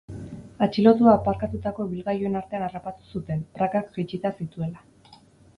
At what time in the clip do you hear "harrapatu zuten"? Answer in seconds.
2.69-3.45